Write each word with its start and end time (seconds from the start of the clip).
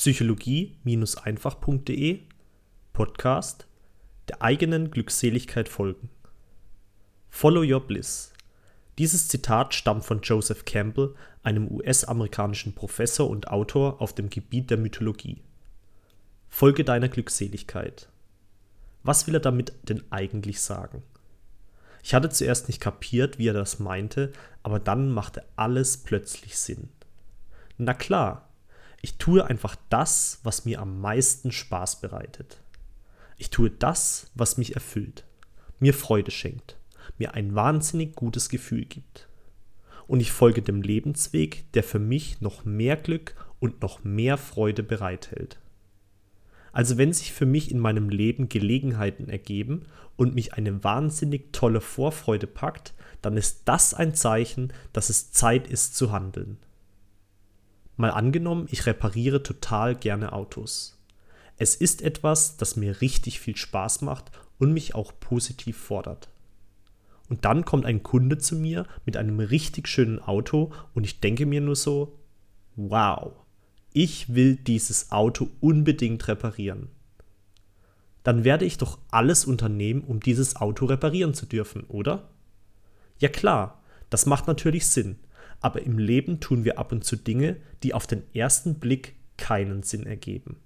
psychologie-einfach.de 0.00 2.22
Podcast 2.94 3.66
der 4.30 4.40
eigenen 4.40 4.90
Glückseligkeit 4.90 5.68
folgen. 5.68 6.08
Follow 7.28 7.60
Your 7.60 7.86
Bliss. 7.86 8.32
Dieses 8.96 9.28
Zitat 9.28 9.74
stammt 9.74 10.06
von 10.06 10.22
Joseph 10.22 10.64
Campbell, 10.64 11.14
einem 11.42 11.70
US-amerikanischen 11.70 12.74
Professor 12.74 13.28
und 13.28 13.48
Autor 13.48 14.00
auf 14.00 14.14
dem 14.14 14.30
Gebiet 14.30 14.70
der 14.70 14.78
Mythologie. 14.78 15.42
Folge 16.48 16.82
deiner 16.82 17.10
Glückseligkeit. 17.10 18.08
Was 19.02 19.26
will 19.26 19.34
er 19.34 19.40
damit 19.40 19.74
denn 19.82 20.02
eigentlich 20.08 20.62
sagen? 20.62 21.02
Ich 22.02 22.14
hatte 22.14 22.30
zuerst 22.30 22.68
nicht 22.68 22.80
kapiert, 22.80 23.38
wie 23.38 23.48
er 23.48 23.52
das 23.52 23.78
meinte, 23.78 24.32
aber 24.62 24.78
dann 24.78 25.10
machte 25.10 25.44
alles 25.56 25.98
plötzlich 25.98 26.56
Sinn. 26.56 26.88
Na 27.76 27.92
klar, 27.92 28.49
ich 29.02 29.16
tue 29.16 29.44
einfach 29.44 29.76
das, 29.88 30.40
was 30.42 30.64
mir 30.64 30.80
am 30.80 31.00
meisten 31.00 31.52
Spaß 31.52 32.00
bereitet. 32.00 32.58
Ich 33.38 33.50
tue 33.50 33.70
das, 33.70 34.30
was 34.34 34.58
mich 34.58 34.74
erfüllt, 34.74 35.24
mir 35.78 35.94
Freude 35.94 36.30
schenkt, 36.30 36.76
mir 37.18 37.34
ein 37.34 37.54
wahnsinnig 37.54 38.14
gutes 38.14 38.48
Gefühl 38.50 38.84
gibt. 38.84 39.28
Und 40.06 40.20
ich 40.20 40.32
folge 40.32 40.60
dem 40.60 40.82
Lebensweg, 40.82 41.70
der 41.72 41.82
für 41.82 41.98
mich 41.98 42.40
noch 42.40 42.64
mehr 42.64 42.96
Glück 42.96 43.34
und 43.58 43.80
noch 43.80 44.04
mehr 44.04 44.36
Freude 44.36 44.82
bereithält. 44.82 45.58
Also 46.72 46.98
wenn 46.98 47.12
sich 47.12 47.32
für 47.32 47.46
mich 47.46 47.70
in 47.70 47.78
meinem 47.78 48.10
Leben 48.10 48.48
Gelegenheiten 48.48 49.28
ergeben 49.28 49.86
und 50.16 50.34
mich 50.34 50.54
eine 50.54 50.84
wahnsinnig 50.84 51.52
tolle 51.52 51.80
Vorfreude 51.80 52.46
packt, 52.46 52.94
dann 53.22 53.36
ist 53.36 53.62
das 53.64 53.94
ein 53.94 54.14
Zeichen, 54.14 54.72
dass 54.92 55.10
es 55.10 55.32
Zeit 55.32 55.66
ist 55.66 55.96
zu 55.96 56.12
handeln. 56.12 56.58
Mal 58.00 58.12
angenommen, 58.12 58.66
ich 58.70 58.86
repariere 58.86 59.42
total 59.42 59.94
gerne 59.94 60.32
Autos. 60.32 60.98
Es 61.58 61.74
ist 61.74 62.00
etwas, 62.00 62.56
das 62.56 62.74
mir 62.74 63.02
richtig 63.02 63.40
viel 63.40 63.58
Spaß 63.58 64.00
macht 64.00 64.32
und 64.58 64.72
mich 64.72 64.94
auch 64.94 65.12
positiv 65.20 65.76
fordert. 65.76 66.30
Und 67.28 67.44
dann 67.44 67.66
kommt 67.66 67.84
ein 67.84 68.02
Kunde 68.02 68.38
zu 68.38 68.56
mir 68.56 68.86
mit 69.04 69.18
einem 69.18 69.38
richtig 69.38 69.86
schönen 69.86 70.18
Auto 70.18 70.72
und 70.94 71.04
ich 71.04 71.20
denke 71.20 71.44
mir 71.44 71.60
nur 71.60 71.76
so, 71.76 72.18
wow, 72.74 73.32
ich 73.92 74.34
will 74.34 74.56
dieses 74.56 75.12
Auto 75.12 75.50
unbedingt 75.60 76.26
reparieren. 76.26 76.88
Dann 78.22 78.44
werde 78.44 78.64
ich 78.64 78.78
doch 78.78 78.96
alles 79.10 79.44
unternehmen, 79.44 80.04
um 80.04 80.20
dieses 80.20 80.56
Auto 80.56 80.86
reparieren 80.86 81.34
zu 81.34 81.44
dürfen, 81.44 81.84
oder? 81.84 82.30
Ja 83.18 83.28
klar, 83.28 83.82
das 84.08 84.24
macht 84.24 84.46
natürlich 84.46 84.86
Sinn 84.86 85.18
aber 85.60 85.82
im 85.82 85.98
Leben 85.98 86.40
tun 86.40 86.64
wir 86.64 86.78
ab 86.78 86.92
und 86.92 87.04
zu 87.04 87.16
Dinge, 87.16 87.56
die 87.82 87.94
auf 87.94 88.06
den 88.06 88.22
ersten 88.34 88.78
Blick 88.78 89.14
keinen 89.36 89.82
Sinn 89.82 90.06
ergeben. 90.06 90.56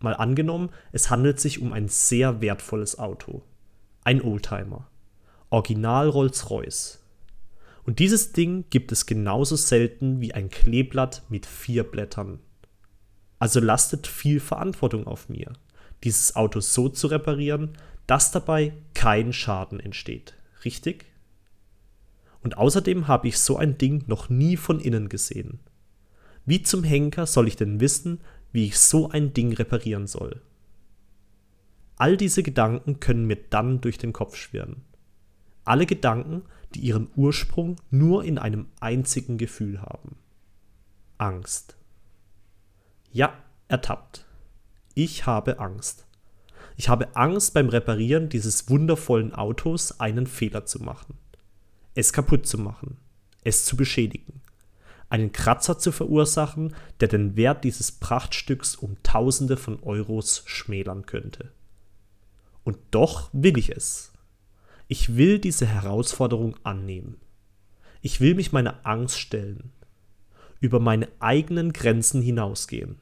Mal 0.00 0.14
angenommen, 0.14 0.70
es 0.92 1.10
handelt 1.10 1.40
sich 1.40 1.60
um 1.60 1.72
ein 1.72 1.88
sehr 1.88 2.40
wertvolles 2.40 2.98
Auto. 2.98 3.42
Ein 4.02 4.22
Oldtimer. 4.22 4.88
Original 5.50 6.08
Rolls-Royce. 6.08 7.00
Und 7.84 7.98
dieses 7.98 8.32
Ding 8.32 8.64
gibt 8.70 8.92
es 8.92 9.06
genauso 9.06 9.56
selten 9.56 10.20
wie 10.20 10.32
ein 10.32 10.48
Kleeblatt 10.48 11.22
mit 11.28 11.44
vier 11.44 11.84
Blättern. 11.84 12.38
Also 13.38 13.58
lastet 13.60 14.06
viel 14.06 14.38
Verantwortung 14.38 15.06
auf 15.06 15.28
mir, 15.28 15.52
dieses 16.04 16.36
Auto 16.36 16.60
so 16.60 16.88
zu 16.88 17.08
reparieren, 17.08 17.76
dass 18.06 18.32
dabei 18.32 18.72
kein 18.94 19.32
Schaden 19.32 19.80
entsteht. 19.80 20.34
Richtig? 20.64 21.06
Und 22.42 22.56
außerdem 22.56 23.06
habe 23.06 23.28
ich 23.28 23.38
so 23.38 23.56
ein 23.56 23.76
Ding 23.76 24.04
noch 24.06 24.28
nie 24.28 24.56
von 24.56 24.80
innen 24.80 25.08
gesehen. 25.08 25.60
Wie 26.46 26.62
zum 26.62 26.84
Henker 26.84 27.26
soll 27.26 27.48
ich 27.48 27.56
denn 27.56 27.80
wissen, 27.80 28.20
wie 28.52 28.66
ich 28.66 28.78
so 28.78 29.10
ein 29.10 29.34
Ding 29.34 29.52
reparieren 29.52 30.06
soll? 30.06 30.40
All 31.96 32.16
diese 32.16 32.42
Gedanken 32.42 32.98
können 32.98 33.26
mir 33.26 33.36
dann 33.50 33.82
durch 33.82 33.98
den 33.98 34.14
Kopf 34.14 34.36
schwirren. 34.36 34.82
Alle 35.64 35.84
Gedanken, 35.84 36.42
die 36.74 36.80
ihren 36.80 37.08
Ursprung 37.14 37.76
nur 37.90 38.24
in 38.24 38.38
einem 38.38 38.68
einzigen 38.80 39.36
Gefühl 39.36 39.82
haben. 39.82 40.16
Angst. 41.18 41.76
Ja, 43.12 43.34
ertappt. 43.68 44.24
Ich 44.94 45.26
habe 45.26 45.58
Angst. 45.58 46.06
Ich 46.76 46.88
habe 46.88 47.14
Angst 47.16 47.52
beim 47.52 47.68
Reparieren 47.68 48.30
dieses 48.30 48.70
wundervollen 48.70 49.34
Autos 49.34 50.00
einen 50.00 50.26
Fehler 50.26 50.64
zu 50.64 50.82
machen 50.82 51.18
es 51.94 52.12
kaputt 52.12 52.46
zu 52.46 52.58
machen, 52.58 52.96
es 53.44 53.64
zu 53.64 53.76
beschädigen, 53.76 54.40
einen 55.08 55.32
Kratzer 55.32 55.78
zu 55.78 55.92
verursachen, 55.92 56.74
der 57.00 57.08
den 57.08 57.36
Wert 57.36 57.64
dieses 57.64 57.92
Prachtstücks 57.92 58.76
um 58.76 58.96
Tausende 59.02 59.56
von 59.56 59.82
Euros 59.82 60.42
schmälern 60.46 61.06
könnte. 61.06 61.52
Und 62.62 62.78
doch 62.90 63.30
will 63.32 63.58
ich 63.58 63.70
es. 63.70 64.12
Ich 64.86 65.16
will 65.16 65.38
diese 65.38 65.66
Herausforderung 65.66 66.56
annehmen. 66.62 67.16
Ich 68.02 68.20
will 68.20 68.34
mich 68.34 68.52
meiner 68.52 68.86
Angst 68.86 69.18
stellen, 69.18 69.72
über 70.60 70.78
meine 70.78 71.08
eigenen 71.18 71.72
Grenzen 71.72 72.22
hinausgehen, 72.22 72.98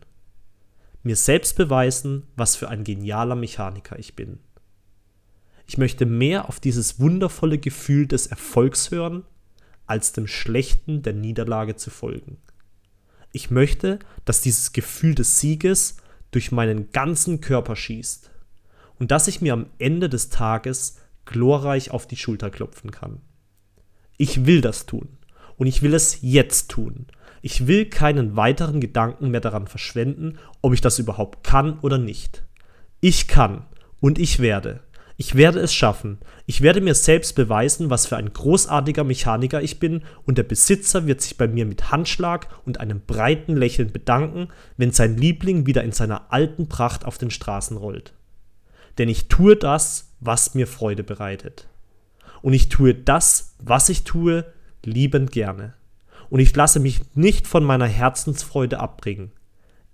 mir 1.03 1.17
selbst 1.17 1.57
beweisen, 1.57 2.27
was 2.37 2.57
für 2.57 2.69
ein 2.69 2.85
genialer 2.85 3.37
Mechaniker 3.37 3.99
ich 3.99 4.17
bin. 4.17 4.41
Ich 5.69 5.77
möchte 5.77 6.07
mehr 6.07 6.49
auf 6.49 6.61
dieses 6.61 6.99
wundervolle 6.99 7.59
Gefühl 7.59 8.07
des 8.07 8.27
Erfolgs 8.27 8.91
hören, 8.91 9.25
als 9.87 10.13
dem 10.13 10.27
Schlechten 10.27 11.03
der 11.03 11.13
Niederlage 11.13 11.77
zu 11.77 11.91
folgen. 11.91 12.39
Ich 13.33 13.51
möchte, 13.51 13.99
dass 14.25 14.41
dieses 14.41 14.73
Gefühl 14.73 15.15
des 15.15 15.39
Sieges 15.39 15.99
durch 16.31 16.53
meinen 16.53 16.91
ganzen 16.91 17.43
Körper 17.43 17.77
schießt 17.77 18.31
und 18.99 19.11
dass 19.11 19.29
ich 19.29 19.43
mir 19.43 19.53
am 19.53 19.67
Ende 19.79 20.09
des 20.09 20.31
Tages 20.31 20.97
glorreich 21.27 21.91
auf 21.91 22.07
die 22.07 22.17
Schulter 22.17 22.49
klopfen 22.49 22.91
kann. 22.91 23.21
Ich 24.17 24.47
will 24.47 24.63
das 24.63 24.87
tun 24.87 25.19
und 25.59 25.67
ich 25.67 25.83
will 25.83 25.93
es 25.93 26.21
jetzt 26.23 26.71
tun. 26.71 27.07
Ich 27.43 27.67
will 27.67 27.85
keinen 27.85 28.37
weiteren 28.37 28.81
Gedanken 28.81 29.31
mehr 29.31 29.43
daran 29.43 29.67
verschwenden, 29.67 30.39
ob 30.63 30.73
ich 30.73 30.81
das 30.81 30.99
überhaupt 30.99 31.45
kann 31.45 31.79
oder 31.81 31.99
nicht. 31.99 32.43
Ich 33.03 33.29
kann 33.29 33.67
und 34.01 34.19
ich 34.19 34.39
werde. 34.39 34.81
Ich 35.21 35.35
werde 35.35 35.59
es 35.59 35.75
schaffen. 35.75 36.19
Ich 36.47 36.61
werde 36.61 36.81
mir 36.81 36.95
selbst 36.95 37.35
beweisen, 37.35 37.91
was 37.91 38.07
für 38.07 38.17
ein 38.17 38.33
großartiger 38.33 39.03
Mechaniker 39.03 39.61
ich 39.61 39.81
bin, 39.81 40.05
und 40.25 40.39
der 40.39 40.45
Besitzer 40.45 41.09
wird 41.09 41.21
sich 41.21 41.37
bei 41.37 41.49
mir 41.49 41.67
mit 41.67 41.91
Handschlag 41.91 42.47
und 42.65 42.79
einem 42.79 43.01
breiten 43.01 43.57
Lächeln 43.57 43.93
bedanken, 43.93 44.47
wenn 44.77 44.93
sein 44.93 45.17
Liebling 45.17 45.67
wieder 45.67 45.83
in 45.83 45.91
seiner 45.91 46.33
alten 46.33 46.69
Pracht 46.69 47.05
auf 47.05 47.19
den 47.19 47.33
Straßen 47.33 47.77
rollt. 47.77 48.15
Denn 48.99 49.09
ich 49.09 49.27
tue 49.27 49.57
das, 49.57 50.13
was 50.21 50.55
mir 50.55 50.69
Freude 50.69 51.03
bereitet. 51.03 51.67
Und 52.41 52.53
ich 52.53 52.69
tue 52.69 52.95
das, 52.95 53.57
was 53.59 53.89
ich 53.89 54.05
tue, 54.05 54.45
liebend 54.85 55.33
gerne. 55.33 55.75
Und 56.31 56.39
ich 56.39 56.55
lasse 56.55 56.79
mich 56.79 57.01
nicht 57.17 57.49
von 57.49 57.65
meiner 57.65 57.89
Herzensfreude 57.89 58.79
abbringen, 58.79 59.33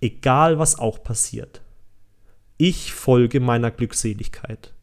egal 0.03 0.59
was 0.59 0.79
auch 0.79 1.03
passiert. 1.03 1.62
Ich 2.59 2.93
folge 2.93 3.41
meiner 3.41 3.71
Glückseligkeit. 3.71 4.75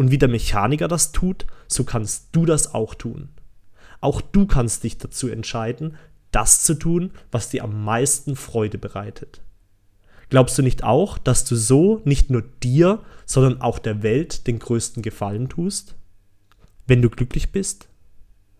Und 0.00 0.10
wie 0.10 0.16
der 0.16 0.30
Mechaniker 0.30 0.88
das 0.88 1.12
tut, 1.12 1.44
so 1.68 1.84
kannst 1.84 2.28
du 2.32 2.46
das 2.46 2.72
auch 2.72 2.94
tun. 2.94 3.28
Auch 4.00 4.22
du 4.22 4.46
kannst 4.46 4.82
dich 4.82 4.96
dazu 4.96 5.28
entscheiden, 5.28 5.94
das 6.30 6.62
zu 6.62 6.72
tun, 6.72 7.10
was 7.30 7.50
dir 7.50 7.62
am 7.64 7.84
meisten 7.84 8.34
Freude 8.34 8.78
bereitet. 8.78 9.42
Glaubst 10.30 10.56
du 10.56 10.62
nicht 10.62 10.84
auch, 10.84 11.18
dass 11.18 11.44
du 11.44 11.54
so 11.54 12.00
nicht 12.06 12.30
nur 12.30 12.40
dir, 12.62 13.02
sondern 13.26 13.60
auch 13.60 13.78
der 13.78 14.02
Welt 14.02 14.46
den 14.46 14.58
größten 14.58 15.02
Gefallen 15.02 15.50
tust? 15.50 15.96
Wenn 16.86 17.02
du 17.02 17.10
glücklich 17.10 17.52
bist? 17.52 17.90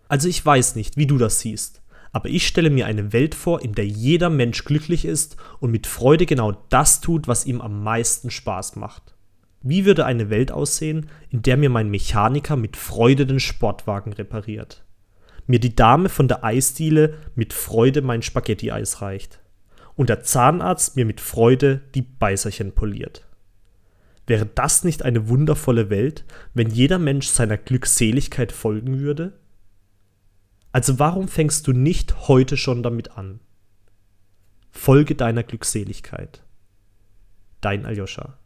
Also 0.09 0.27
ich 0.27 0.45
weiß 0.45 0.75
nicht, 0.75 0.95
wie 0.95 1.07
du 1.07 1.17
das 1.17 1.39
siehst, 1.39 1.81
aber 2.11 2.29
ich 2.29 2.45
stelle 2.45 2.69
mir 2.69 2.85
eine 2.85 3.13
Welt 3.13 3.33
vor, 3.33 3.63
in 3.63 3.73
der 3.73 3.87
jeder 3.87 4.29
Mensch 4.29 4.63
glücklich 4.63 5.05
ist 5.05 5.37
und 5.59 5.71
mit 5.71 5.87
Freude 5.87 6.27
genau 6.27 6.51
das 6.69 7.01
tut, 7.01 7.27
was 7.27 7.47
ihm 7.47 7.61
am 7.61 7.81
meisten 7.81 8.29
Spaß 8.29 8.75
macht. 8.75 9.10
Wie 9.61 9.85
würde 9.85 10.05
eine 10.05 10.29
Welt 10.29 10.51
aussehen, 10.51 11.09
in 11.29 11.43
der 11.43 11.55
mir 11.57 11.69
mein 11.69 11.89
Mechaniker 11.89 12.55
mit 12.55 12.77
Freude 12.77 13.25
den 13.25 13.39
Sportwagen 13.39 14.13
repariert? 14.13 14.83
Mir 15.45 15.59
die 15.59 15.75
Dame 15.75 16.09
von 16.09 16.27
der 16.27 16.43
Eisdiele 16.43 17.15
mit 17.35 17.53
Freude 17.53 18.01
mein 18.01 18.21
Spaghetti-Eis 18.21 19.01
reicht? 19.01 19.39
Und 19.95 20.09
der 20.09 20.23
Zahnarzt 20.23 20.95
mir 20.95 21.05
mit 21.05 21.21
Freude 21.21 21.81
die 21.93 22.01
Beißerchen 22.01 22.71
poliert? 22.71 23.27
Wäre 24.25 24.45
das 24.45 24.83
nicht 24.83 25.03
eine 25.03 25.29
wundervolle 25.29 25.89
Welt, 25.89 26.25
wenn 26.53 26.69
jeder 26.69 26.99
Mensch 26.99 27.27
seiner 27.27 27.57
Glückseligkeit 27.57 28.51
folgen 28.51 28.99
würde? 28.99 29.33
Also 30.71 30.99
warum 30.99 31.27
fängst 31.27 31.67
du 31.67 31.73
nicht 31.73 32.27
heute 32.27 32.55
schon 32.55 32.81
damit 32.81 33.17
an? 33.17 33.41
Folge 34.71 35.15
deiner 35.15 35.43
Glückseligkeit. 35.43 36.41
Dein 37.59 37.85
Aljoscha. 37.85 38.37